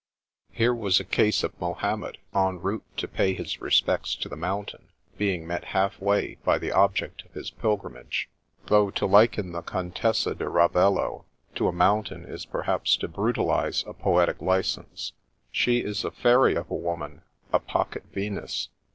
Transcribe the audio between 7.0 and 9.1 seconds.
of his pilgrimage; though to